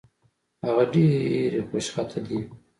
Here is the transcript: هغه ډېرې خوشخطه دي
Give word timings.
هغه 0.65 0.83
ډېرې 0.93 1.61
خوشخطه 1.69 2.19
دي 2.27 2.39